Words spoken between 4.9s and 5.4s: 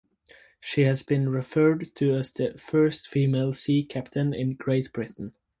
Britain.